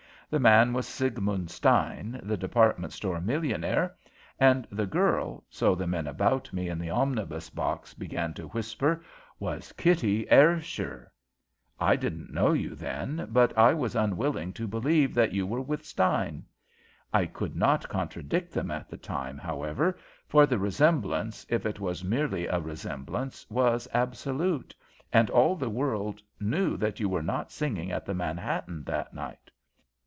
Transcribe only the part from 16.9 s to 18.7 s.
I could not contradict